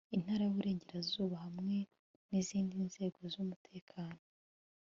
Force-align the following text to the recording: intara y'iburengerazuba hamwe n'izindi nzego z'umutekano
intara 0.15 0.41
y'iburengerazuba 0.45 1.35
hamwe 1.45 1.77
n'izindi 2.29 2.75
nzego 2.87 3.19
z'umutekano 3.31 4.21